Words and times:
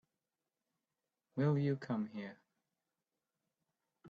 Will 1.35 1.59
you 1.59 1.75
come 1.75 2.07
here? 2.07 2.39